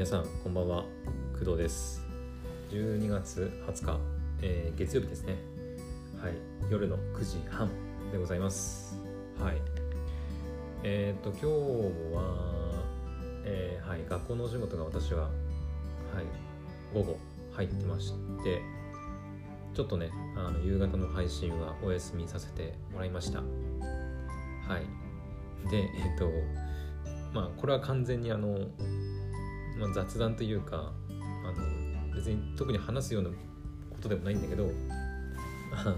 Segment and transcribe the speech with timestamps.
[0.00, 0.84] 皆さんこんばんは。
[1.38, 2.02] 工藤です。
[2.70, 4.00] 12月20日、
[4.40, 5.36] えー月曜日ですね。
[6.22, 6.32] はい。
[6.70, 7.68] 夜の9時半
[8.10, 8.96] でございます。
[9.38, 9.60] はい。
[10.84, 11.46] えっ、と今日
[12.16, 12.82] は、
[13.44, 14.06] えーはい。
[14.08, 15.30] 学校のお仕事が私ははい。
[16.94, 17.18] 午後
[17.52, 18.62] 入ってまして
[19.74, 23.40] ちょっとねあの夕方の配信はお休みさせてもらいました。
[23.40, 23.44] は
[24.78, 25.70] い。
[25.70, 26.30] でえっ、と
[27.34, 28.60] まあこれは完全にあの、
[29.80, 31.52] まあ、雑談というかあ
[32.10, 33.34] の別に特に話すようなこ
[34.00, 34.70] とでもないんだけど
[35.72, 35.96] あの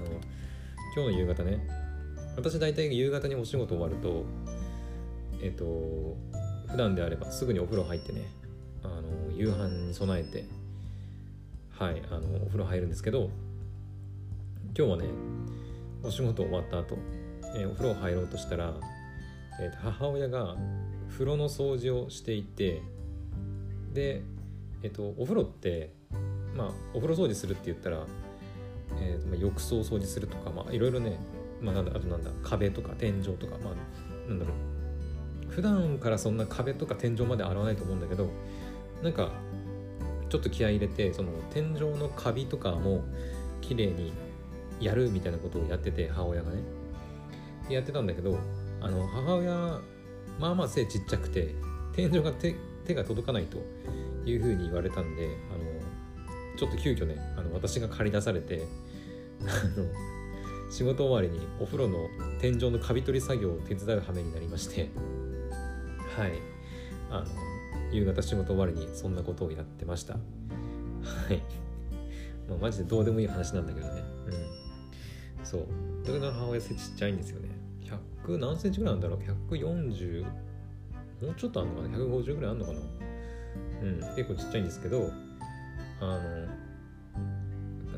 [0.94, 1.66] 今日の夕方ね
[2.36, 4.24] 私大体夕方にお仕事終わると
[5.42, 5.64] えっ、と
[6.70, 8.22] 普段であればすぐにお風呂入ってね
[8.84, 10.44] あの夕飯に備えて
[11.70, 13.30] はいあのお風呂入るんですけど
[14.78, 15.04] 今日はね
[16.04, 16.96] お仕事終わった後、
[17.56, 18.74] えーお風呂入ろうとしたら、
[19.60, 20.56] えーと母親が
[21.10, 22.82] 風呂の掃除をしていて
[23.92, 24.22] で、
[24.82, 25.92] えっと、お風呂って
[26.54, 28.06] まあお風呂掃除するって言ったら、
[29.00, 31.18] えーまあ、浴槽掃除するとかまあいろいろね、
[31.60, 35.52] まあ、なんだあとなんだ壁とか天井とかまあなんだろう。
[35.52, 38.30] 普段からそんな壁とか天井まで洗わないと思うんだけど
[39.02, 39.32] なんか
[40.30, 43.04] ちょっと気合い入れてその天井のカビとかも
[43.60, 44.14] 綺麗に
[44.80, 46.58] やるみたいなことをやってて母親がね。
[47.68, 48.38] やってたんだけど
[48.80, 49.52] あの母親
[50.38, 51.54] まあまあ背ちっちゃくて
[51.92, 53.58] 天井が手手が届かないと
[54.24, 58.62] いうふうに言われたんであのちょっと急遽ねあの私が借り出されて
[59.42, 59.44] あ
[59.78, 59.86] の
[60.70, 62.08] 仕事終わりにお風呂の
[62.40, 64.90] 天井のカビ取り作業を手伝う羽目になりまして
[66.16, 66.32] はい。
[67.10, 67.26] あの
[67.90, 70.14] 夕方仕事終わりにそんなことをやってました。
[70.14, 70.18] は
[71.30, 71.42] い。
[72.48, 74.02] まあマジでどうでもいい話なんだけどね。
[75.38, 75.44] うん。
[75.44, 75.66] そう。
[76.04, 77.48] だから母親背ちっちゃいんですよね。
[78.26, 80.26] 100何センチぐらいあるんだろう？140
[81.22, 82.80] もうちょっとあるのかな？150ぐらいあるのかな？
[83.82, 85.10] うん結構ちっちゃいんですけど
[86.00, 86.18] あの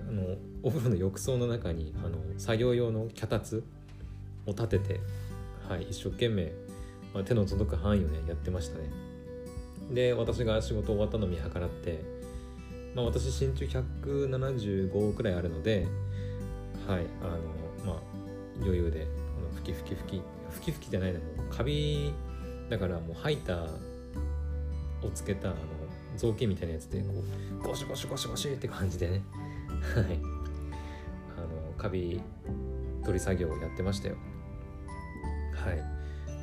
[0.09, 3.65] あのお風呂の浴槽の中にあの作業用の脚立
[4.47, 5.01] を立てて、
[5.69, 6.53] はい、一生懸命、
[7.15, 8.91] まあ、手の届く範囲をねやってましたね。
[9.93, 12.03] で私が仕事終わったのを見計らって、
[12.95, 15.87] まあ、私身長175くらいあるので
[16.87, 17.25] はいあ
[17.85, 18.03] のまあ
[18.61, 19.07] 余裕で
[19.39, 22.15] あのふきふきふきふきふきじゃないなもカビ
[22.71, 23.67] だからもうハイター
[25.07, 25.57] をつけたあの
[26.17, 27.09] 造形みたいなやつでこ
[27.61, 29.23] うゴシゴシゴシゴシって感じでね。
[29.95, 30.21] はい。
[31.37, 32.21] あのカビ
[33.03, 34.17] 取り作業をやってましたよ。
[35.55, 35.95] はい。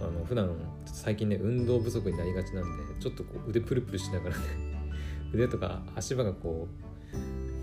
[0.02, 0.56] あの普段
[0.86, 4.44] 最近ね運動不足になりがちなんでちょっとこう腕プルプルしながらね
[5.32, 6.68] 腕とか足場がこ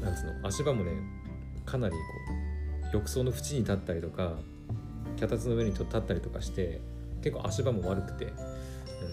[0.00, 0.92] うなんつうの足場もね
[1.66, 2.00] かなりこ
[2.92, 4.38] う浴槽の縁に立ったりとか
[5.16, 6.80] 脚立の上にと立ったりとかして
[7.22, 8.32] 結構足場も悪くて、うん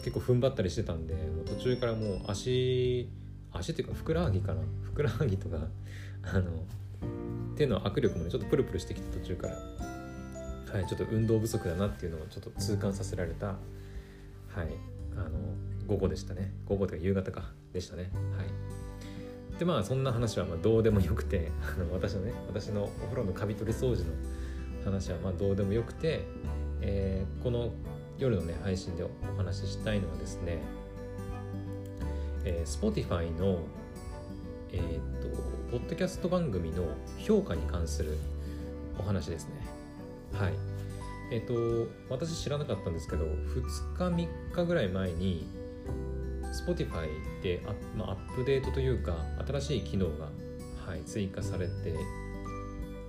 [0.04, 1.14] 結構踏ん張ったりしてたんで
[1.46, 3.08] 途中からもう足
[3.52, 4.62] 足っていうかふくらはぎかな。
[4.82, 5.58] ふくらはぎとか
[6.24, 6.64] あの
[7.56, 9.56] 手の握力もねちょっとプルプルしてきて途中から。
[9.56, 13.48] はいちょっと運動不足だなっていうのをちょっと痛感させられた。
[13.48, 13.58] はい
[15.16, 15.30] あの
[15.88, 16.52] 午後でしたね。
[16.66, 17.54] 午後というか夕方か。
[17.72, 18.10] でしたね。
[18.36, 19.60] はい。
[19.60, 24.12] でまあそんな話はまあどうでもよくて あの私のね私のお風呂のカビ取り掃除の
[24.84, 26.24] 話はまあどうでもよくて、
[26.82, 27.72] えーこの
[28.18, 30.60] 夜のね配信でお話ししたいのはですね、
[32.44, 33.60] えー Spotify の
[34.72, 36.84] えーっとポッドキャスト番組の
[37.20, 38.18] 評価に関する
[38.98, 39.52] お話ですね。
[40.34, 40.54] はい。
[41.32, 45.48] えーっと私知らなかったんですけど2日3日ぐらい前に
[46.56, 47.10] Spotify
[47.44, 50.30] であ、まあ、アップデートというか新しい機能が、
[50.86, 51.94] はい、追加されて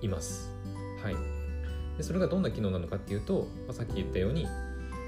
[0.01, 0.51] います。
[1.01, 1.15] はい。
[1.97, 4.47] でそれがどんな機能なのかっていうと、まあ、さっき言ったように、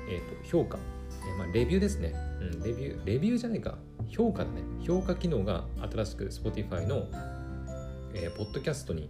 [0.10, 3.78] えー、と評価、えーまあ、レビューですね、うん、レビューレビューじゃないか。
[4.10, 4.62] 評価だね。
[4.86, 7.08] 評価機能が新しく Spotify の、
[8.14, 9.10] えーポッドキャストに、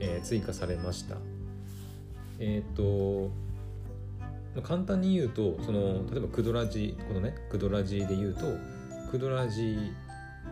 [0.00, 1.16] えー追加されました。
[2.38, 3.30] えっ、と
[4.62, 8.42] 簡単に言うとその例えばクドラジこのねクドラジで言うと
[9.10, 9.78] クドラジ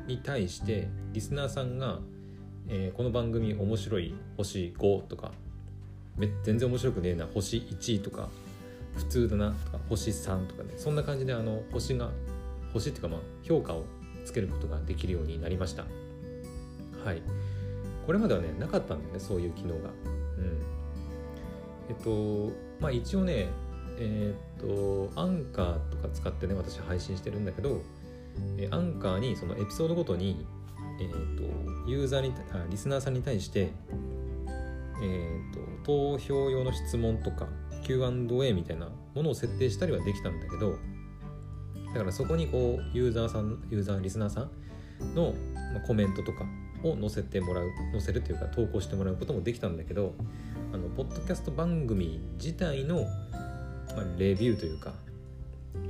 [0.06, 2.00] に対してリスナーさんが、
[2.68, 5.32] えーこの番組面白い星5とか
[6.42, 8.28] 全然面白くねえな星1とか
[8.96, 12.10] 普通だなとか星3とかねそんな感じであの星が
[12.72, 13.84] 星っていうかまあ評価を
[14.24, 15.84] つけることができるようになりました。
[17.04, 17.22] はい。
[18.06, 19.90] これまではねなかったんだよねそういう機能が。
[20.38, 20.62] うん。
[21.88, 23.48] えっとまあ一応ね
[23.98, 27.82] えーっとアンカーとか使ってね私配信してるんだけど
[28.58, 30.46] えアンカーにそのエピソードごとに
[31.00, 33.70] えっとユーザーにあリスナーさんに対して
[35.02, 37.48] えー、と投票用の質問とか
[37.98, 40.76] Q&A みたいなものを設定したりはできたんだけど
[41.92, 45.34] だからそこにこうユーザーさんユーザーリスナーさんの
[45.86, 46.44] コメントとか
[46.84, 50.14] を載せてもらう載せるというか投稿してもらうこともできたんだけど
[50.72, 53.06] あのポッドキャスト番組自体の、
[53.96, 54.94] ま、レビューというか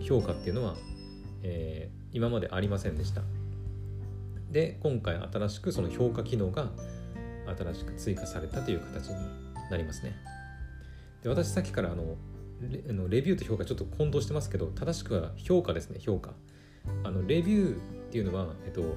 [0.00, 0.76] 評価っていうのは、
[1.43, 3.23] えー、今までありませんでした。
[4.50, 6.70] で今回新しくその評価機能が
[7.58, 9.14] 新しく追加されたという形に
[9.70, 10.17] なりますね。
[11.22, 12.17] で私さっきからあの
[12.61, 16.32] レあのレビューと評価ちょっと混同してますけど正しくは評価ですね評価。
[17.05, 17.78] あのレビューっ
[18.11, 18.96] ていうのは、えっと、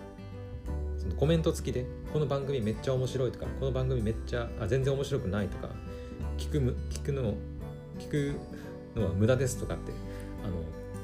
[0.97, 5.69] そのコメント付きでこの番組めっちゃ面白いとかこの番組めっちゃあ全然面白くないとか
[6.37, 7.35] 聞くむ聞くの
[7.99, 8.39] 聞く
[8.95, 9.91] のは無駄ですとかって
[10.45, 10.53] あの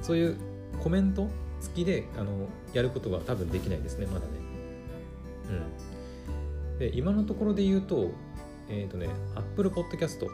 [0.01, 0.38] そういう
[0.81, 1.27] コメント
[1.60, 4.31] 付きであのやることは多分できないですねまだね。
[5.50, 6.80] うん。
[6.80, 8.12] で今のところで言うと
[8.69, 10.25] えっ、ー、とね Apple Podcast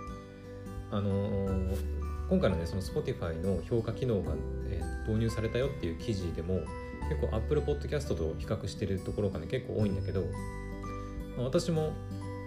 [0.91, 1.77] あのー、
[2.29, 4.33] 今回のねその Spotify の評価機能が、
[4.69, 6.61] えー、導入されたよっていう記事でも
[7.09, 10.23] 結構 Apple Podcast と比較してるところがね結構多いんだけど、
[11.37, 11.93] 私も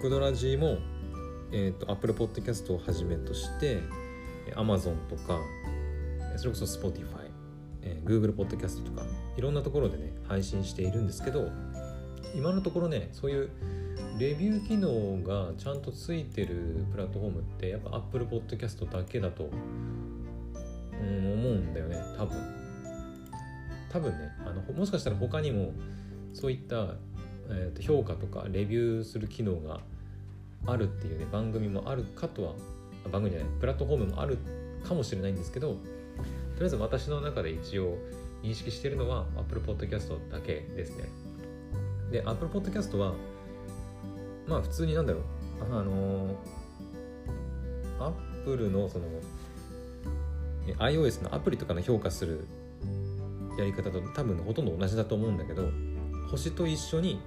[0.01, 0.79] クドラジーも、
[1.53, 3.81] えーと、Apple Podcast をはじめとして
[4.55, 5.39] Amazon とか
[6.37, 7.31] それこそ Spotify、
[7.83, 9.03] えー、Google Podcast とか
[9.37, 11.51] いろんなところでね配信しているんですけど
[12.35, 13.51] 今のところねそういう
[14.19, 19.51] レビュー機能がちゃんとついてるプラットフォームってやっぱ Apple Podcast だけだと、思
[21.01, 22.37] うんだよね多分。
[23.91, 25.73] 多分ねあのもしかしたら他にも
[26.35, 26.95] そういった、
[27.49, 29.81] えー、と評価とかレビューする機能が
[30.67, 32.53] あるっていうね番組もあるかとは
[33.11, 34.39] 番組じゃないプラットフォームもある
[34.87, 35.75] かもしれないんですけどと
[36.59, 37.97] りあえず私の中で一応
[38.43, 41.05] 認識してるのは Apple Podcast だけですね。
[42.11, 43.15] で Apple Podcast は
[44.49, 45.23] まあ普通になんだろう。
[45.61, 46.37] あの
[47.99, 49.05] アップルのその
[50.79, 52.47] iOS のアプリとかの評価する
[53.59, 55.69] やり方と多分ほとんど同じだと思うんだけど
[56.31, 57.21] 星と一緒に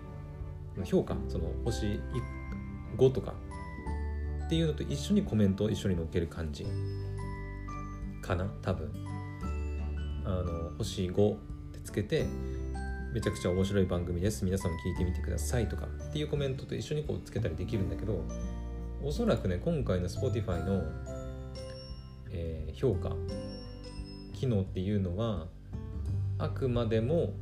[0.85, 1.99] 評価その星
[2.97, 3.33] 5とか
[4.45, 6.65] っていうのと一緒にコメントを一緒に載っける感じ。
[8.21, 8.91] かな多分。
[10.23, 11.37] あの星5っ
[11.73, 12.25] てつけて
[13.13, 14.45] めちゃくちゃ面白い番組です。
[14.45, 18.23] 皆さんも聞いてみてくださいとかっていうコメントと一緒にこうつけたりできるんだけど
[19.03, 20.83] おそらくね今回の Spotify の、
[22.31, 23.11] えー、評価
[24.33, 25.47] 機能っていうのは
[26.37, 27.33] あくまでも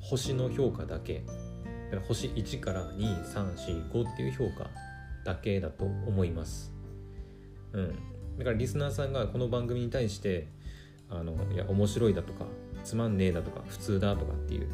[0.00, 1.24] 星の評価だけ。
[1.90, 4.68] だから星1から2345っていう評価
[5.24, 6.74] だけだと思います。
[7.72, 7.88] うん。
[8.36, 10.48] だからリスナーさんがこの番組に対して
[11.08, 12.44] あのいや面白いだとか
[12.84, 14.68] つまんねえだとか普通だとかっていう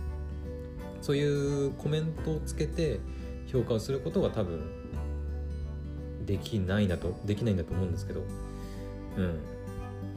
[1.00, 3.00] そういうコメントをつけて
[3.50, 4.60] 評価をすることは多分
[6.26, 8.22] できないなとできないんだと思うんですけど
[9.16, 9.40] うん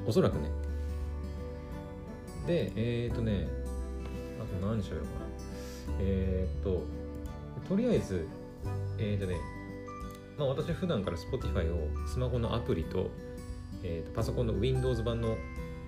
[0.07, 0.49] おそらくね
[2.47, 3.47] で、えっ、ー、とね、
[4.39, 5.97] あと何しようかな。
[5.99, 6.83] えっ、ー、と、
[7.67, 8.27] とりあえず、
[8.97, 9.37] えっ、ー、とね、
[10.37, 13.09] まあ私普段から Spotify をスマホのアプリと、
[13.83, 15.37] えー、とパソコンの Windows 版の、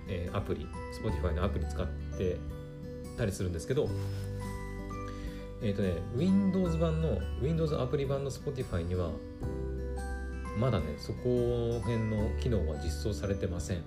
[0.08, 0.66] えー、アプリ、
[1.02, 1.86] Spotify のアプリ使っ
[2.16, 2.38] て
[3.16, 3.88] たりするんですけど、
[5.62, 9.10] えっ、ー、とね、Windows 版の、Windows アプリ版の Spotify には、
[10.58, 13.78] まだね、そこ辺の機能は実装されてません。
[13.78, 13.82] は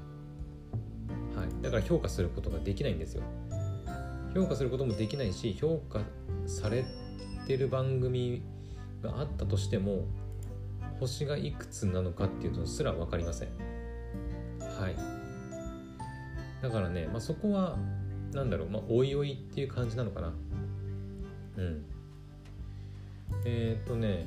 [1.45, 1.63] い。
[1.63, 3.23] だから評価することができないんですよ。
[4.33, 6.02] 評価することもできないし評価
[6.45, 6.85] され
[7.47, 8.44] てる番組
[9.02, 10.06] があったとしても
[10.99, 13.49] 星がいくつなのかっていうのすら分かりません。
[14.59, 15.17] はい。
[16.61, 17.78] だからね、まあ、そこは
[18.33, 20.33] なんだろうまあおいおいっていう感じなのかな。
[21.57, 21.85] うん。
[23.45, 24.26] えっ、とね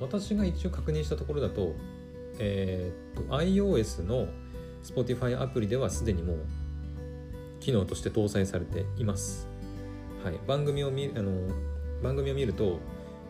[0.00, 1.74] 私が一応確認したところだと
[2.38, 4.28] えっ、と iOS の
[4.82, 6.38] Spotify アプリではすでにもう
[7.60, 9.48] 機能として搭載されています。
[10.24, 11.32] はい、番組を見あの
[12.02, 12.80] 番組を見ると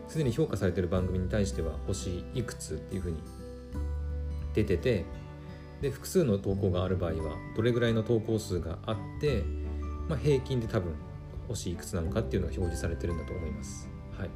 [0.07, 3.17] すでに評価されている番組に対しては星いくつっていうふうに
[4.53, 5.05] 出てて
[5.81, 9.43] で複数の投稿がある場合はどれぐらいの投稿数があって、
[10.07, 10.93] まあ、平均で多分
[11.47, 13.89] 星いくつなのかっていうのが表示されてるんだと思います。
[14.17, 14.29] はい、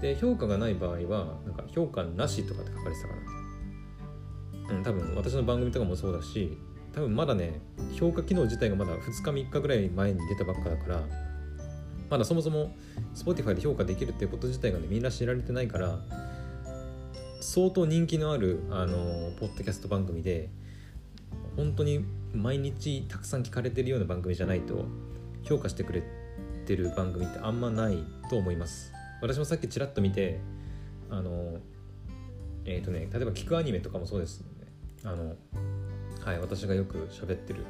[0.00, 4.76] で評価がない場合はなんか評価なしとかって書かれてたかな。
[4.76, 6.58] うん、多分私の番組とかもそうだし
[6.92, 7.60] 多分まだね
[7.94, 11.02] 評価機能自体がまだ2日3日ぐらい前に出たばっかだから
[12.10, 12.76] まだそもそも
[13.14, 15.98] Spotify で評価できるっていうこと自体がねみんな知られてないから
[17.42, 20.48] 相当人気のあるあのポッドキャスト番組で
[21.56, 24.86] 本当に毎日たくさん聞かれてるような番組じゃないと
[25.42, 26.02] 評価してくれ
[26.66, 28.92] てる番組ってあんまないと思います。
[29.20, 30.40] 私もさっきちらっと見て
[31.10, 31.58] あの
[32.64, 34.44] えっ、ー、とね例えば聞くアニメとかもそうです
[35.04, 35.34] あの
[36.24, 37.64] はい私がよく喋ってる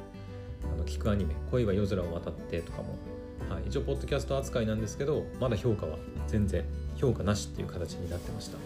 [0.71, 2.95] あの聞くアニメ「恋は夜空を渡って」とかも、
[3.49, 6.63] はい、一応ポッドキャスト扱いなんですけどまだ評価は全然
[6.95, 8.57] 評価なしっていう形になってました、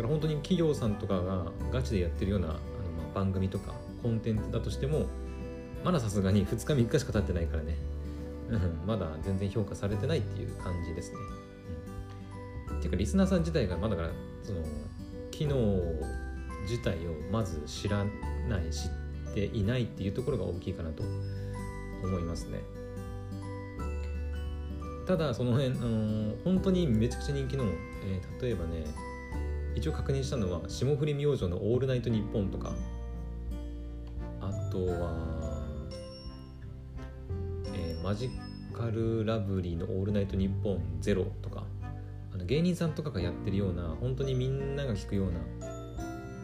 [0.00, 2.60] から本当に企業さんとかがガチでやってるようなあのま
[3.12, 5.06] あ番組とかコンテンツだとしても
[5.84, 7.76] まださすがに2日3日しか経ってないからね、
[8.50, 11.18] うん、まだ全然評価されてないっていう感じですね、
[12.78, 14.10] っていうかリスナーさん自体がまだから
[14.42, 14.62] その
[15.30, 15.56] 機能
[16.62, 18.04] 自体をまず知ら
[18.48, 18.88] ない知
[19.30, 21.02] っていないっていうところが大きいかなと
[22.02, 22.60] 思いますね。
[25.06, 28.84] ただその辺、あの本当にめちゃくちゃ人気の、えー、例えばね
[29.74, 32.72] 一応確認したのは霜降り明星の「オールナイトニッポン」とか。
[34.40, 35.62] あとは、
[37.74, 38.30] えー、マジ
[38.72, 41.64] カルラブリーの「オールナイトニッポンゼロとか。
[42.32, 45.40] あの芸人さんとかがやってるような本当にみんなが聞くような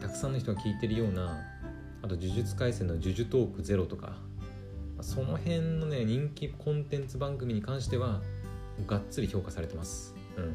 [0.01, 1.45] たくさんの人が聞いてるような
[2.03, 4.17] あと「呪術廻戦」の「呪術トークゼロとか。
[5.01, 8.23] その辺のね人気コンテンツ番組に関しては
[8.87, 10.55] がっつり評価されてます、うん、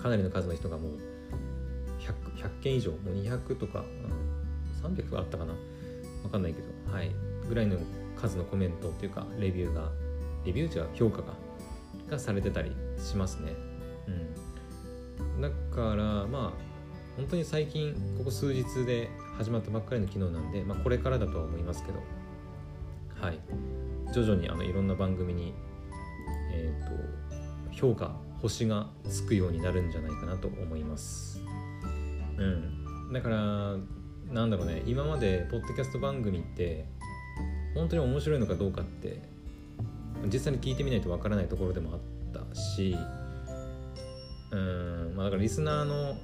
[0.00, 0.92] かなりの数の人がもう
[2.00, 3.84] 100, 100件以上もう200とか、
[4.84, 5.54] うん、300はあったかな。
[6.22, 7.10] 分かんないけどはい。
[7.48, 7.78] ぐらいの
[8.16, 9.90] 数のコメントっていうかレビューが
[10.44, 11.34] レビューじゃ評価が
[12.10, 13.52] がされてたりしますね。
[14.08, 15.40] うん。
[15.40, 16.66] だからまあ
[17.16, 22.00] 本当に最近ここ数日で始まったばっかりの機能なんで、まあ、これからだとは思いますけど。
[23.20, 23.38] はい。
[24.12, 25.54] 徐々にあのいろんな番組に
[26.56, 31.40] えーと、評価星がつくようになるんじゃないかなと思います。
[32.36, 33.12] うん。
[33.12, 33.76] だから
[34.32, 34.82] なんだろうね。
[34.86, 36.86] 今までポッドキャスト番組って
[37.74, 39.22] 本当に面白いのかどうかって
[40.24, 42.00] 実際に聞いてみないとわからないところでもあっ
[42.32, 42.96] たし
[44.50, 45.14] うん。
[45.16, 46.16] まあだからリスナーの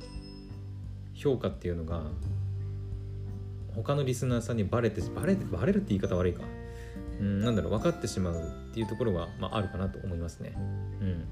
[1.14, 2.02] 評価っていうのが
[3.74, 6.42] 他のリスナーさんにバレてバレてバレるって言い方悪いか。
[7.20, 7.70] うん、なんだろう。
[7.70, 8.34] 分かってしまう
[8.70, 10.54] っていうところは、まあ、あるかなと思いますね。
[10.56, 11.24] うん。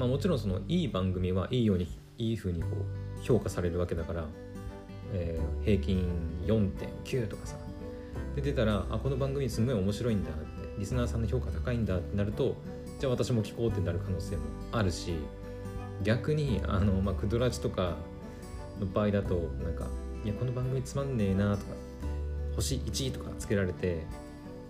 [0.00, 4.24] まあ、もちろんそのいい番組はいいようにいい風にこう評価されるわけだから、
[5.12, 6.08] えー、平均
[6.46, 7.58] 4.9とかさ
[8.34, 10.40] で出たらあこの番組すごい面白いんだって
[10.78, 12.56] リスナーさんの評価高いんだってなると
[12.98, 15.16] じゃあ私も聞こうってなる可能性もあるし
[16.02, 17.96] 逆にあの、まあ、クドラジとか
[18.80, 19.86] の場合だとなんか
[20.24, 21.72] いやこの番組つまんねえなとか
[22.56, 24.06] 星1とかつけられて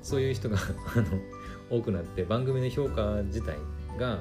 [0.02, 0.58] そういう人が
[0.96, 3.56] あの多くなって番組の評価自体
[3.96, 4.18] が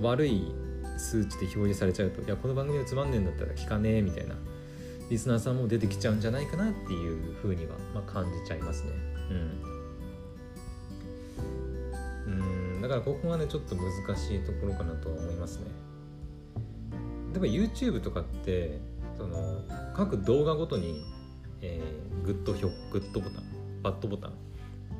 [0.00, 0.52] 悪い
[0.98, 4.34] 数値で表示されちゃうといやこの番組がつまんねえんだったら聞かねえみたいな
[5.10, 8.90] リスナーさんも出てきちゃうんじゃないかなっていうふうには、まあ、感じちゃいますね。
[9.30, 9.34] う
[12.30, 12.32] ん。
[12.32, 12.82] うん。
[12.82, 15.66] だからここがねちょっと難しいところかなとは思いますね。
[17.32, 18.80] 例えば YouTube とかって
[19.16, 19.62] その
[19.94, 21.04] 各動画ごとに
[21.64, 23.44] えー、グッドひょグッドボタン
[23.82, 24.32] バッドボタン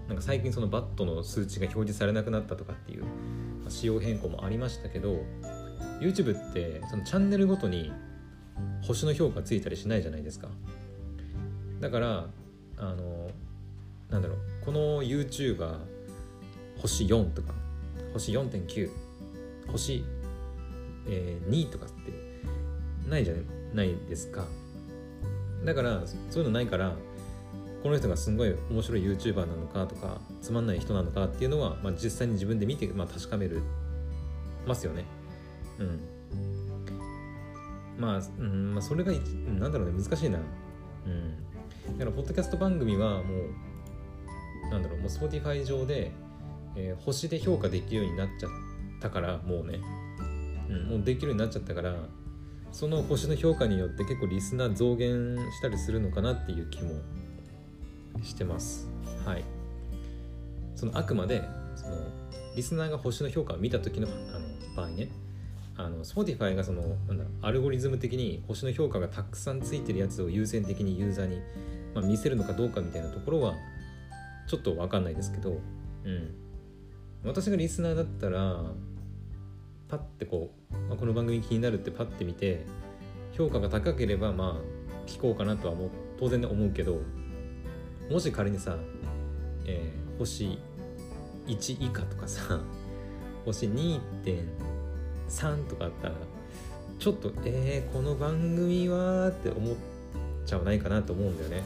[0.08, 3.04] なんか最近そのバッドの数値が表示されなくなったとかっていう、
[3.68, 5.24] 仕様変更もありましたけど
[6.00, 7.92] YouTube ってそのチャンネルごとに
[8.82, 10.48] 星の評価ついたりしないじゃないですか。
[11.80, 12.26] だから
[12.76, 13.30] あの
[14.10, 15.78] なんだろうこの YouTuber
[16.78, 17.52] 星4とか
[18.12, 18.90] 星4.9
[19.70, 20.04] 星、
[21.08, 22.12] えー、2とかって
[23.08, 23.34] ないじゃ
[23.74, 24.46] ないですか。
[25.64, 26.94] だからそういうのないから
[27.84, 33.60] この人がすごい面白い YouTuber なのかとかつまんない人なのかっていうのは、まあ、実際に自分で見て、まあ、確かめる
[34.66, 35.04] ますよね。
[35.78, 36.00] うん。
[37.98, 40.38] まあ、うんまあ、それがなんだろうね難しいな。
[41.06, 41.98] うん。
[41.98, 46.10] だからポッドキャスト番組はもうなんだろうもう Spotify 上で、
[46.76, 48.50] えー、星で評価できるようになっちゃっ
[49.02, 49.80] たからもうね、
[50.70, 51.94] うん、もうできるようになっちゃったから
[52.72, 56.94] その星の評価によって結構リスナー増減したりするのかなっていう気も
[58.22, 58.88] してます。
[59.24, 59.44] はい。
[60.74, 61.42] そのあくまで
[61.76, 61.96] その
[62.56, 65.08] リスナーが星の評価を見た時のあの場合ね。
[65.76, 71.40] あの Spotify がそのなんだアルゴリズム的に星の評価がたくさんついてるやつを優先的にユーザーに、
[71.94, 73.54] まあ、見せるのかどうかみたいなところは
[74.46, 75.58] ちょっと分かんないですけど、
[76.04, 76.34] うん、
[77.24, 78.62] 私がリスナーだったら
[79.88, 82.64] パッてこう、まあ、この番組気になるってパッて見て
[83.36, 85.90] 評価が高ければまあ聞こうかなとはもう
[86.20, 87.00] 当然思うけど。
[88.10, 88.76] もし仮にさ、
[89.66, 90.58] えー、星
[91.46, 92.60] 1以下とかさ
[93.44, 96.14] 星2.3とかあったら
[96.98, 99.74] ちょっとえー、この番組はって思っ
[100.46, 101.62] ちゃわないかなと思うんだよね。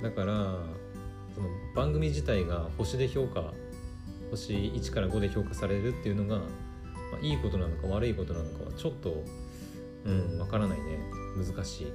[0.00, 0.58] ん、だから
[1.34, 3.52] その番組自体が星で評価
[4.30, 6.44] 星1から5で評価されるっていうのが、ま
[7.20, 9.22] あ、いいことなのか悪いことなのかはちょっと
[10.04, 10.98] うんわからないね。
[11.36, 11.92] 難しい。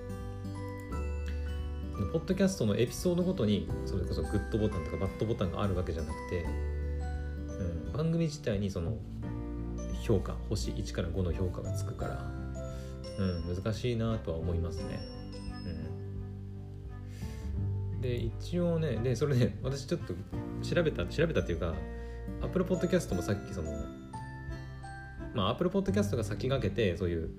[2.12, 8.98] ポッドキャストのエピソードごとにそれこそグッドボタンとかバッドボタンがあるわけじゃなくて、うん、番組自体にその
[10.02, 12.32] 評価星1から5の評価がつくから、
[13.20, 15.00] うん、難しいなとは思いますね。
[17.94, 20.14] うん、で一応ねでそれ、ね、私ちょっと
[20.64, 21.74] 調べた調べたっていうか
[22.42, 23.72] Apple Podcast もさっきその
[25.34, 27.30] まあ Apple Podcast が先駆けてそういう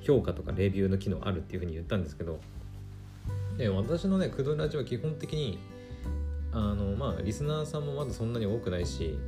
[0.00, 2.40] 評価とかレビューの機能あるっていうふうに言ったんですけど
[3.56, 5.58] で私のねクドラジオは基本的に
[6.52, 9.18] あのまあリスナーさんもまだそんなに多くないし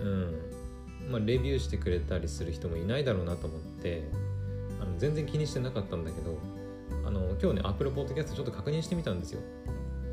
[0.00, 0.34] うん。
[1.10, 4.02] まあレビューしてくれたりする人もいないだろうなと思って
[4.80, 6.36] あの全然気にしてなかったんだけど
[7.06, 9.40] あの今日ね Apple Podcast ちょっと確認してみたんですよ。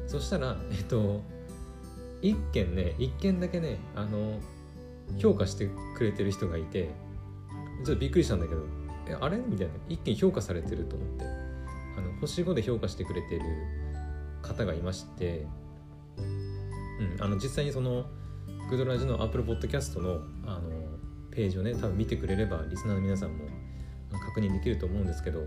[0.05, 1.22] そしたらえっと
[2.22, 4.39] 1件ね1件だけねあの
[5.17, 5.67] 評価して
[5.98, 6.91] くれてる人がいて
[7.84, 8.62] ちょっとびっくりしたんだけど
[9.08, 9.38] えあれ？
[9.38, 9.74] みたいな。
[9.89, 11.25] 1件評価されてると思って。
[12.27, 13.42] 星5で評価してくれてる
[14.42, 15.46] 方がいまして、
[16.18, 18.06] うん、あの実際にその
[18.70, 20.62] グドラジの Apple Podcast のあの
[21.32, 23.46] ページをね多分見てくれればリスナーの皆さんも
[24.25, 25.46] 確認できると思うんですけどは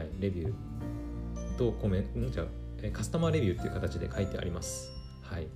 [0.00, 2.44] いレビューとコメントじゃ
[2.92, 4.92] カスタマーレビューっていう形で書いてあります。
[5.22, 5.48] はい。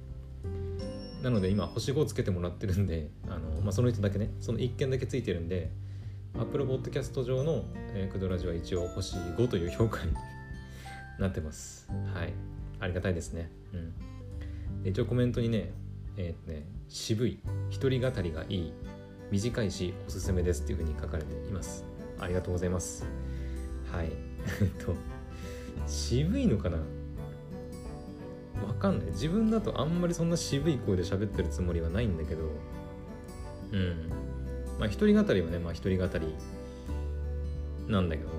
[1.23, 5.71] なので今星5をつけてもらってるんであの、まあ、その人だけねその1件だけついてるんで
[6.39, 10.13] Apple Podcast 上の、えー、クドラジオは一応星5という評価に
[11.19, 11.89] なってます。
[12.15, 12.33] はい。
[12.79, 13.51] ありがたいですね。
[13.73, 14.89] うん。
[14.89, 15.73] 一応コメントにね、
[16.17, 18.73] えー、ね、渋い、一人語りがいい、
[19.31, 21.85] 短いしおすすめですっていうふうに書かれています。
[22.19, 23.07] ありがとうございます。
[23.91, 24.11] はい。
[24.63, 24.95] えっと、
[25.87, 26.79] 渋いのかな？
[28.67, 29.07] わかんない。
[29.09, 32.51] 自分だとあんまりそんな渋い声で喋ってるつもりはないんだけど、
[33.73, 34.11] うん。
[34.81, 36.35] まあ一人語りはねまあ一人語り
[37.87, 38.31] なんだけど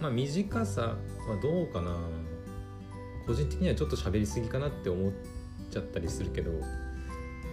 [0.00, 0.96] まあ短さは
[1.42, 1.94] どうかな。
[3.26, 5.12] 個人的にはちょっと喋りすぎかなって思っ
[5.68, 6.52] ちゃったりするけど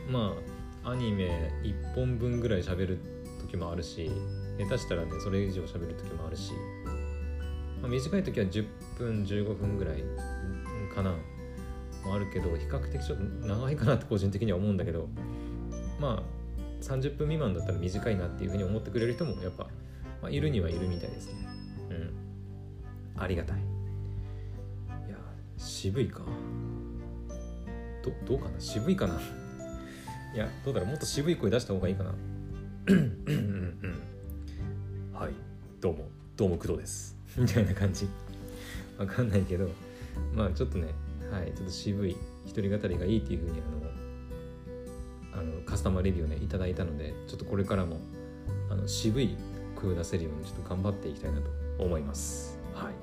[0.08, 0.36] ま
[0.84, 3.00] あアニメ1本分ぐらい喋る
[3.42, 4.12] 時もあるし
[4.60, 6.52] 下手したらねそれ以上喋る時もあるし、
[7.82, 8.68] まあ、短い時は10
[9.00, 10.04] 分15分ぐらい
[10.94, 11.16] かな。
[12.06, 15.08] もあるけど比較的ちょっと長いかなって個人的には思うんだけど
[16.00, 16.24] まあ
[16.84, 19.68] 30分未満だったら短いなっていうふうに思ってくれる人もやっぱ、
[20.22, 21.48] まあ、いるにはいるみたいですね。
[21.90, 23.22] うん。
[23.22, 23.58] ありがたい。
[23.58, 23.62] い
[25.10, 25.18] や
[25.58, 26.22] 渋いか。
[28.04, 28.60] どどうかな？
[28.60, 29.18] 渋いかな？
[30.36, 30.90] いやどうだろう？
[30.90, 32.10] もっと渋い声出した方がいいかな。
[35.18, 35.34] はい。
[35.80, 36.10] どうも。
[36.36, 37.16] どうも工藤です。
[37.38, 38.10] みたいな感じ。
[38.98, 39.70] わかんないけど。
[40.36, 40.88] まあちょっとね。
[41.32, 41.54] はい。
[41.54, 44.03] ちょっと渋い一人語りがいいっていうふうにあの
[45.36, 48.00] あのカスタマーレビューをねいただいたのでちょっとこれからも
[48.70, 49.38] あの渋い
[49.76, 52.94] 声を出せるようにちょっと頑張っていきたいなと思いますはい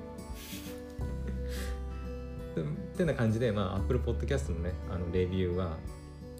[2.59, 2.63] っ
[2.97, 5.77] てな感じで、まあ、Apple Podcast のねあのレビューは、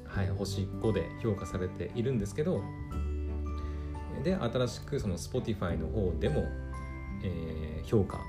[0.06, 2.62] はい、星5で評価されているんですけど
[4.24, 6.44] で新しくその Spotify の方でも、
[7.24, 8.20] えー、評価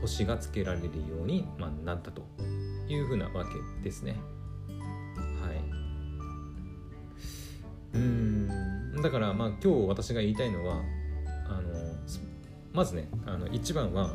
[0.00, 2.22] 星がつけられるように、まあ、なったと
[2.88, 4.16] いうふうなわけですね。
[7.96, 9.02] うん。
[9.02, 10.82] だからまあ今日私が言いたいのは
[11.48, 11.96] あの
[12.72, 14.10] まずねあの一番は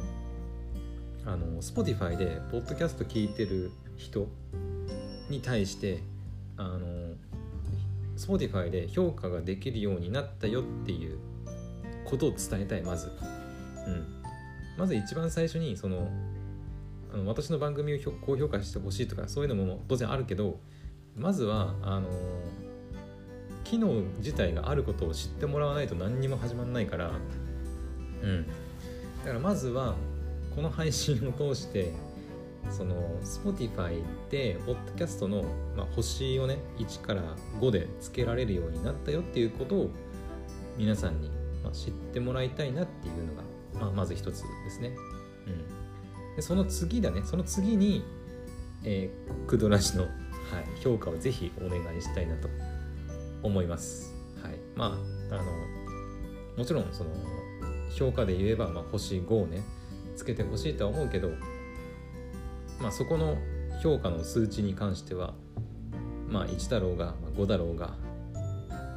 [1.26, 4.28] あの Spotify でポッドキャスト聞いてる人
[5.30, 6.00] に対して
[6.58, 6.80] あの
[8.18, 11.18] Spotify で評価ができるようになったよっていう
[12.06, 13.12] ことを伝えたいまず、
[13.88, 14.24] うん、
[14.78, 16.10] まず一番最初にその
[17.14, 20.60] あの私の番組を高評価してほしいとかそういうのも当然あるけど
[21.16, 22.10] まずはあの
[23.72, 27.12] 機能自体があることを知ってもらわないと何にも始まらないから。
[28.22, 28.46] うん。
[28.46, 29.96] だからまずは
[30.54, 31.94] この配信を通して
[32.70, 35.44] その Spotify でポッドキャストの、
[35.78, 37.22] まあ、星をね1から
[37.62, 39.90] 5でつけられるようになったよっていうことを
[40.78, 41.30] 皆さんに、
[41.64, 43.44] まあ、知ってもらいたいなっていうのが、
[43.80, 44.92] まあ、まず一つですね。
[45.48, 47.22] うん、でその次だね。
[47.24, 48.04] その次に、
[48.84, 50.12] えー、クドラジの、はい、
[50.84, 52.50] 評価をぜひお願いしたいなと。
[53.44, 54.14] 思います。
[54.42, 54.98] はい、ま
[55.32, 55.44] ああの
[56.58, 57.10] もちろんその
[57.96, 59.64] 評価で言えば、まあ、星5をね
[60.16, 61.30] つけてほしいとは思うけど、
[62.82, 63.38] まあ、そこの
[63.82, 65.34] 評価の数値に関しては、
[66.28, 67.96] まあ、1だろうが、ま、5だろうが、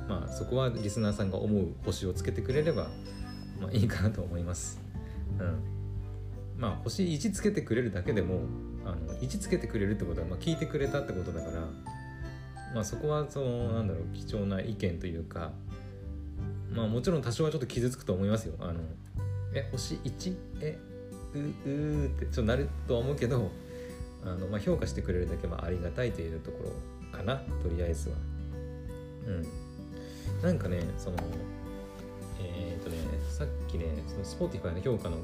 [0.09, 2.89] まあ、そこはリスナーさんが思う星をつけてくれれば、
[3.61, 4.81] まあ、いいかなと思います。
[5.39, 5.75] うん
[6.57, 8.43] まあ、星1つけてくれるだけでも
[8.85, 11.63] あの1つけてくれるってことは、まあ、聞いてくれたってことだから
[12.75, 15.53] まあ、そこはそのなんだろう貴重な意見というか
[16.73, 18.55] まあもちろん多少はちょっと傷つくと思いますよ。
[18.59, 18.81] あの
[19.55, 20.37] え星 1?
[20.61, 20.79] え
[21.35, 23.51] うーってちょっとなるとは思うけど
[24.25, 28.17] あの、まあ、評価してくれるだけはありがたいというところかなとりあえずは。
[29.27, 29.47] うん。
[30.43, 31.17] なんかねその
[32.41, 32.97] えっ、とね
[33.31, 35.19] さっきねその Spotify の評価の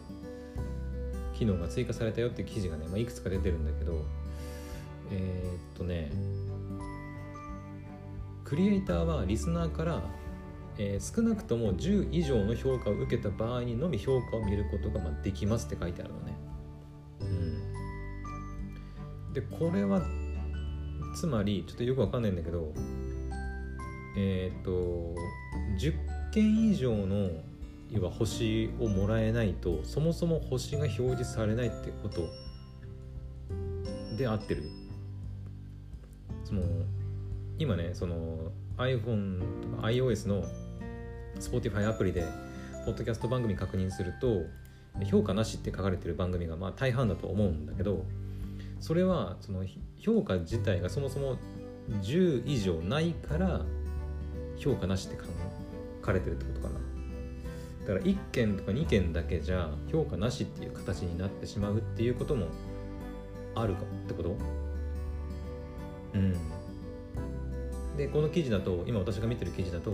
[1.34, 4.04] 機能が追加されたよっていう記事がね、まあ、いくつか出てるんだけど
[5.10, 6.10] えっとね
[8.50, 10.02] クリエイターはリスナーから
[10.82, 16.34] えー、少なくとも10以上の評価を受けた場合にのみ評価を見ることがまできますって書いてあるのね。
[17.20, 17.24] う
[19.30, 20.00] ん、でこれは
[21.14, 22.72] つまりちょっとよくわかんないんだけど
[24.16, 24.70] えっ、と
[25.78, 27.30] 10件以上の
[27.90, 32.22] 要は星をもらえないとそもそも星が表示されないってこと
[34.16, 34.62] で合ってる
[36.44, 36.62] その
[37.60, 40.42] 今ねその iPhone とか iOS の
[41.38, 42.24] Spotify アプリで
[42.86, 44.44] ポッドキャスト番組確認すると
[45.04, 48.06] 評価なしって書かれてる番組がまあ大半だと思うんだけど
[48.80, 49.66] それはその
[49.98, 51.36] 評価自体がそもそも
[52.00, 53.60] 10以上ないから
[54.56, 55.26] 評価なしって書
[56.06, 56.80] かれてるってことかな。
[57.86, 62.46] だから1件とか2件だけじゃ評価なしっていう形になってしまうっていうことも
[63.54, 64.36] あるかってこと？
[66.14, 66.34] うん
[68.00, 69.92] でこの記事だと今私が見てる記事だと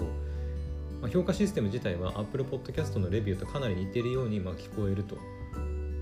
[1.01, 5.19] まあ、評価システム自体は Apple Podcast のレビューとかなり似てるようにま聞こえると。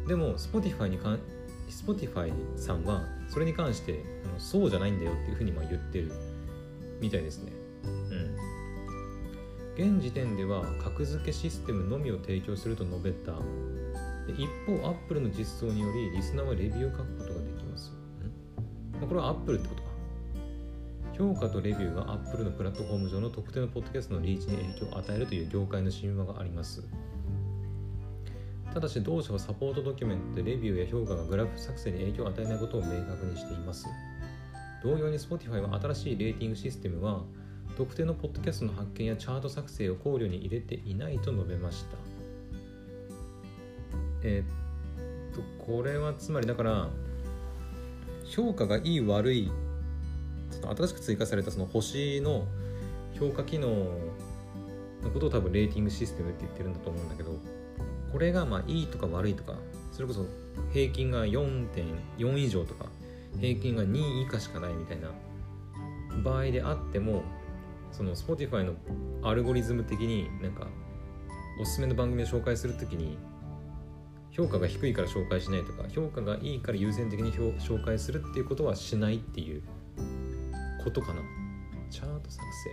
[0.07, 1.21] でも Spotify にかん
[1.69, 6.13] Spotify さんはそれに関してあのそうじゃないんだよっていうふうにま言ってる
[7.01, 7.53] みたいですね。
[9.77, 9.97] うん。
[9.97, 13.33] 現時点では格付けシステムのみを提供すると述べた。
[14.29, 17.93] 一方 Apple の実装によりリスナーはレビューを書くことができます。
[19.01, 19.84] これは Apple ってこと
[21.17, 26.83] 評価とレビューが Apple のプラットフォーム上の特定のポッドキャストのリーチに影響を与えるという業界の神話があります。
[28.73, 33.87] ただし同社はサポートドキュメントでレビューや評価がグラフ作成に影響を与えないことを明確にしています。
[34.83, 37.23] 同様に Spotify は新しいレーティングシステムは
[37.77, 41.97] 特定のポッドキャストの発見やチャート作成を考慮に入れていないと述べました。
[44.25, 46.89] えー、っと、これはつまりだから、
[48.27, 49.53] 評価がいい悪い
[50.65, 52.47] その新しく追加されたその星の
[53.19, 57.37] 評価機能のことを多分レーティングシステムって言ってるんだと思うんだけど
[58.11, 59.55] これがまあいいとか悪いとか
[59.93, 60.25] それこそ
[60.73, 62.87] 平均が4.4以上とか
[63.41, 65.11] 平均が2以下しかないみたいな
[66.23, 67.23] 場合であっても
[67.93, 68.75] その Spotify の
[69.23, 70.67] アルゴリズム的になんか
[71.61, 73.19] おすすめの番組を紹介するときに
[74.31, 79.63] 評価が低いから紹介しないとか評価がいいから優先的に紹介するっていうことはしないっていう
[80.85, 81.23] ことかな？
[81.91, 82.71] チャート作成。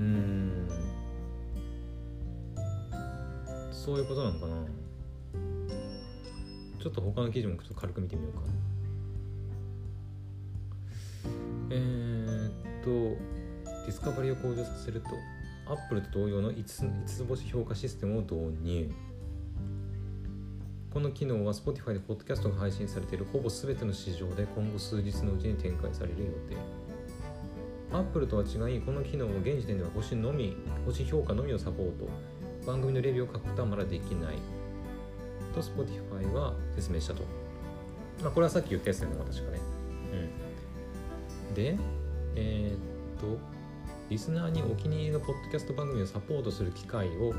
[0.00, 0.68] うん。
[3.70, 4.56] そういうことなのかな？
[6.82, 8.40] ちょっと他の記事もちょっと軽く見てみようか。
[11.70, 12.52] えー、っ
[12.84, 15.10] とディスカバリーを向上させると
[15.68, 18.90] アップルと同様の 5, 5つ星評価システムを導入。
[20.96, 26.56] この機能は Spotify でポッドキャストが配信されているほぼ全ての市場で今後数日のうちに展開される予定。
[27.92, 30.56] Apple とは違いこの機能は現時点では星のみ
[30.86, 32.08] 星評価のみをサポート。
[32.66, 34.36] 番組のレビューを書くことはまだできない。
[35.54, 37.24] と Spotify は説明したと、
[38.22, 39.60] まあ、これはさっき言ったやつだよね私がね。
[41.50, 41.54] うん。
[41.54, 41.76] で
[42.36, 43.38] えー、っと
[44.08, 47.34] リスナーにお気に入りのポッドキャスト番組をサポートする機会を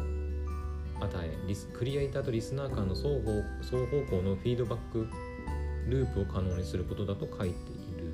[1.00, 5.08] 与えリスクリエイターとリスナー間の双方双方向のフィードバック
[5.88, 8.14] ループを可能にすることだと書いている。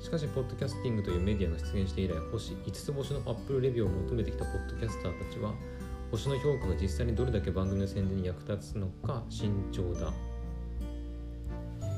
[0.00, 5.54] しかしポッドキャスティングというメディアが出現して以来星5つ星のアップルレビューを求めてきたポッドキャスターたちは
[6.10, 10.12] 星の評価が実際にどれだけ番組の宣伝に役立つのか慎重だ。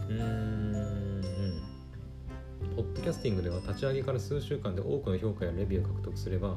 [0.08, 1.14] うーん。
[2.76, 6.56] ポッドキャスティングでは立ち上げから数週間で多くの評価やレビューを獲得すれば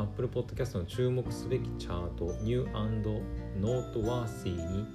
[0.00, 3.22] Apple Podcast の注目すべきチャート New and
[3.60, 4.86] Noteworthy に、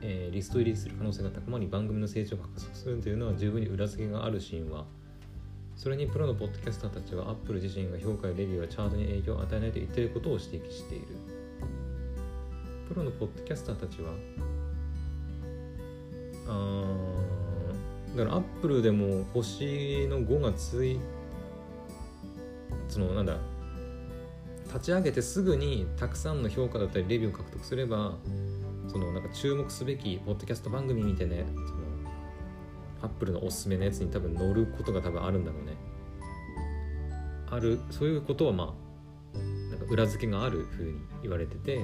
[0.00, 4.84] えー、リスト入りする可能性が高まり番組の成長が加速するというのは十分に裏付けがある神話
[5.76, 11.06] それにプロのポッドキャスターたちは Apple 自身が評価やレビューやチャートに影響を与えないと言っていることを指摘している。
[12.88, 14.12] プロのポッドキャスターたちは
[16.48, 20.98] あだから Apple でも星の5がつい
[22.88, 23.36] そのなんだ
[24.68, 28.16] 立ち上げてすぐにたくさんの評価だったりレビューを獲得すれば
[28.86, 31.48] そのなんか注目すべきポッドキャスト番組みたいなその
[33.02, 35.76] アップルのおすすめのやつに多分乗ることが多分あるんだろうね。
[37.50, 38.74] あるそういうことはま
[39.34, 39.38] あ
[39.70, 41.80] なんか裏付けがあるふうに言われてて。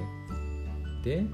[1.03, 1.25] で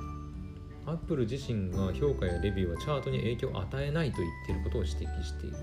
[0.85, 5.57] アップル自身が評価やレビューはチャートに影響を与えないと言っていることを指摘している。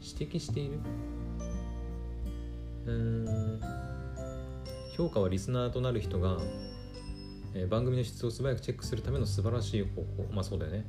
[0.00, 0.78] 指摘している？
[2.86, 3.87] うーん。
[4.98, 6.38] 評価はリスナーとなる人が、
[7.54, 10.84] えー番組の質を素早くチェックするための素晴らしい方法まあそうだよね。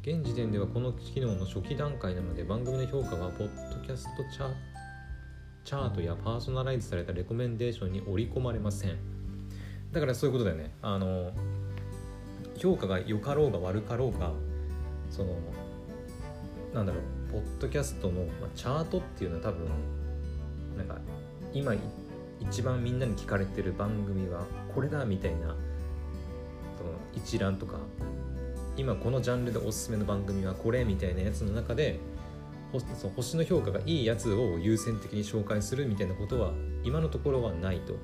[0.00, 4.50] 現時点ではこの機能の初期段階なので番組の評価はポッドキャストチャ
[5.64, 8.96] チャートやパーソナライズされたレコメンデーションに織り込まれません。
[9.92, 10.72] だからそういうことだよね。
[10.80, 11.32] あの
[12.56, 14.32] 評価が良かろうが悪かろうが
[15.10, 15.36] その
[16.72, 19.68] なんだろうポッドキャストの、まあ、チャートっていうのは多分
[20.78, 20.98] なんか
[21.52, 21.78] 今い
[22.40, 25.48] 一番みんなに聞かれてる番組はこれだみたいな
[26.76, 27.78] その一覧とか
[28.76, 31.98] 今このジャンルでおすすめの番組はこれみたいなやつの中で
[32.72, 36.52] その星の評価がいいやつを優先的に紹介するみたいなことは
[36.84, 37.94] 今のところはないと。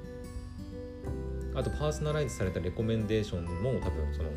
[1.55, 4.31] あとパーソナライズされたレコメンデーションも多分その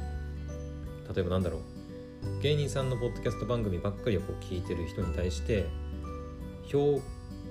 [1.15, 5.65] 例えばなんだろう芸人さんのポッドキャスト番組ばっかりをこう聞いてる人に対して
[6.67, 7.01] 評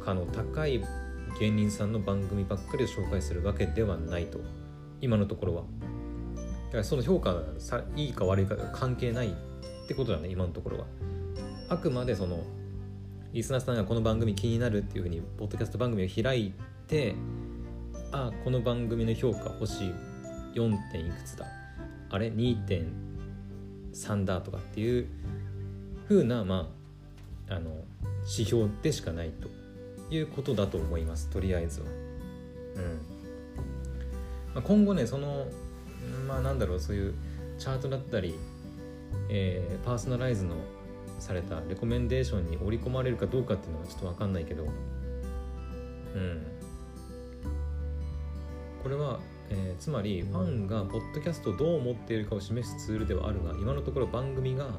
[0.05, 0.85] 価の高い
[1.39, 4.41] 芸人さんの番組ばっかりを紹介するわけではないと。
[5.01, 5.63] 今のところは。
[6.67, 9.33] だからその評価さいいか悪いか関係ないっ
[9.87, 10.87] てことだね今のところは。
[11.69, 12.43] あくまでその
[13.33, 16.55] リスナーさんがこの番組気になるっていうふうにポッドキャスト番組を開い
[16.87, 17.15] て
[18.13, 19.93] あこの番組の評価星
[20.55, 20.91] 4.
[20.91, 21.45] 点いくつだ。
[22.09, 25.07] あれ？2.3だとかっていう
[26.09, 26.71] 風なま
[27.51, 27.85] ああの
[28.23, 29.66] 指標でしかないと。
[30.11, 31.87] いうことだと思いますとりあえずは。
[31.87, 32.83] うん
[34.55, 35.47] まあ、今後ねその
[36.27, 37.15] まあなんだろうそういう
[37.59, 38.39] チャートだったり、
[39.29, 40.57] えーパーソナライズの
[41.19, 46.47] されたレコメンデーションに織り込まれるかどうかっていうのはちょっと分かんないけどうん
[48.83, 54.71] これは、えーつまりファンがポッドキャストをどう思っているかを示すツールではあるが今のところ番組が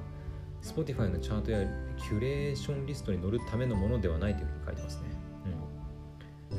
[0.64, 5.17] Spotify のチャートやキュレーションリストに載るためのものではないというふうに書いてますね。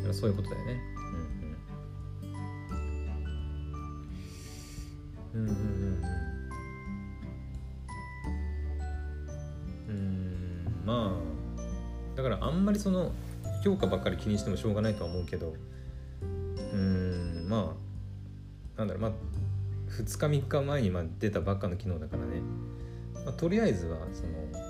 [0.08, 0.80] うん、だからそういうことだよね。
[5.34, 5.46] うんうん。
[5.46, 5.92] うんうんう
[9.86, 10.86] んうん。
[10.86, 13.12] まあだからあんまりその
[13.62, 15.54] 評価ばっかり気にしてもしょうがないとは思うけど
[16.72, 17.74] うんま
[18.76, 19.12] あなんだろうまあ
[19.90, 22.40] 2日3日前にまあ出たばっかの機能だからね、
[23.24, 24.67] まあ、とりあえずはその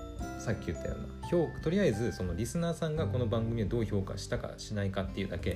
[0.48, 5.50] さっき言ったような評とりあえずそのリスナーさんがこの番組をどう評価したかしないかっていうだけ。
[5.50, 5.54] っ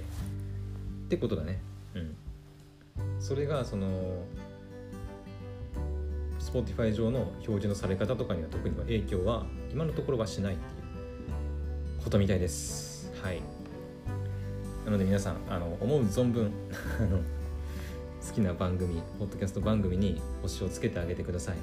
[1.08, 1.62] てことだね。
[1.94, 2.14] うん。
[3.18, 3.86] それがその
[6.38, 12.04] Spotify 上の表示のされ方とかには特には影響は今のところはしないっていう。
[12.04, 13.10] ことみたいです。
[13.22, 13.40] はい。
[14.84, 16.52] なので皆さんあの思う存分
[17.00, 21.56] あの好きな番組ポッドキャスト番組に星をつけてあげてください。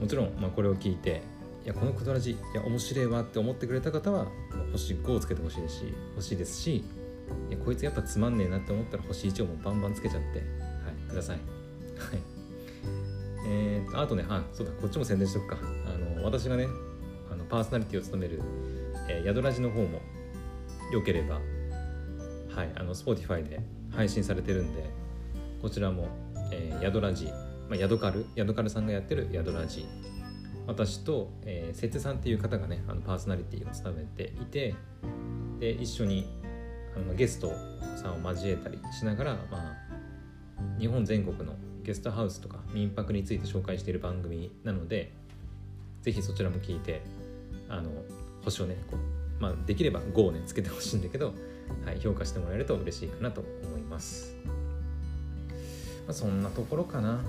[0.00, 1.22] もちろん、まあ、これを聞いて
[1.64, 4.28] いやこの「くだらじ」いや面白いわって思ってくれた方は
[4.72, 10.44] 星5をつけてほしいですし欲しいですしいやこいつやっぱつまんねえなって思ったら星1をもバンバンつけちゃっては
[11.06, 12.40] いくださいはい
[13.46, 15.58] えーと、あとね、あ、そうだ、こっちも宣伝しとくか。
[15.86, 16.68] あの、私がね、
[17.30, 18.40] あのパーソナリティを務める、
[19.08, 20.00] えー、宿ラジの方も、
[20.92, 21.40] よければ、
[22.54, 24.84] はい、あの、Spotify で配信されてるんで、
[25.62, 26.08] こちらも、
[26.52, 27.26] えー、宿ラジ、
[27.68, 29.86] まあ、宿カル、宿カルさんがやってる宿ラジ、
[30.66, 34.74] 私と、えー、せつさんっていう方がね、あのパーソナリティを務めていて、
[35.58, 36.26] で、一緒に
[36.96, 37.52] あのゲスト
[37.96, 39.76] さんを交えたりしながら、まあ、
[40.78, 45.12] 日本全国のゲストハウスとか民泊について紹介している番組なので
[46.02, 47.02] ぜひそちらも聞いて
[47.68, 47.90] あの
[48.44, 51.34] 星をねこう、まあ、できれば5をねつけてほしいんだけど、
[51.84, 57.20] はい、評価してもらえると嬉しいかなと思います、まあ、そんなところかな。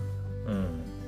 [0.48, 1.01] うん。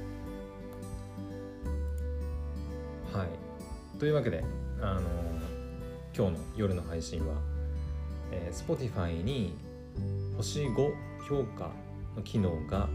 [3.13, 3.99] はい。
[3.99, 4.43] というわけで
[4.81, 5.01] あの
[6.15, 7.35] 今日の夜の配信は、
[8.31, 9.55] えー Spotify に
[10.37, 10.93] 星5
[11.27, 11.71] 評価
[12.15, 12.89] の機能が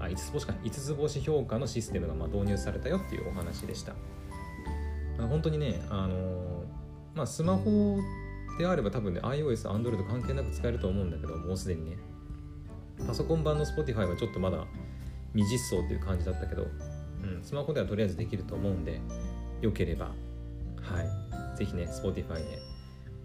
[0.00, 3.92] あ5つ星か5つ星評価のシステムがまあ導入されたよっていうお話でした。
[5.18, 6.64] あ本当にねあの
[7.14, 7.98] まあスマホ
[8.58, 11.98] であれば多分ね iOS、Android 関係なく使えると思うんだけどもうすでにね。
[13.06, 14.64] パソコン版の Spotify はちょっとまだ
[15.34, 16.66] 未実装っていう感じだったけど、う
[17.40, 19.00] ん、スマホではとりあえずできると思うんで
[19.62, 20.06] よければ。
[20.06, 20.12] は
[21.54, 21.56] い。
[21.56, 22.58] ぜひね Spotify で。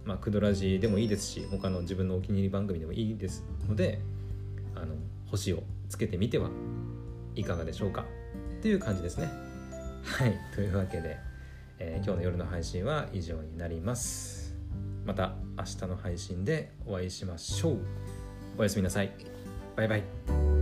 [0.06, 4.00] まあクドラジでもいいですし他の自分のお気に入り番組でもいいですので
[4.74, 4.96] あの
[5.30, 6.50] 星をつけてみては
[7.36, 8.06] いかがでしょうか。
[8.60, 9.30] っていう感じですね。
[10.04, 10.38] はい。
[10.56, 11.18] というわけで、
[11.80, 14.56] えー今日の夜の配信は以上になります。
[15.06, 17.78] また明日の配信でお会いしましょう。
[18.58, 19.12] おやすみなさい。
[19.76, 20.57] バイバイ。